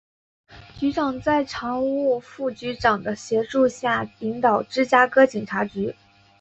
[0.79, 5.95] 局长在常务副局长的协助下领导芝加哥警察局。